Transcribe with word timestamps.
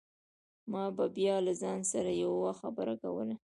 ما 0.71 0.85
به 0.95 1.05
بيا 1.17 1.35
له 1.45 1.53
ځان 1.61 1.79
سره 1.91 2.11
يوه 2.23 2.51
خبره 2.61 2.93
کوله. 3.03 3.35